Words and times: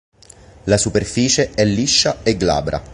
La 0.63 0.79
superficie 0.79 1.51
è 1.53 1.63
liscia 1.63 2.23
e 2.23 2.35
glabra. 2.35 2.81